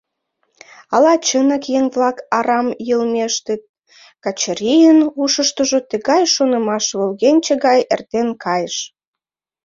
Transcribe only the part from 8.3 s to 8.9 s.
кайыш.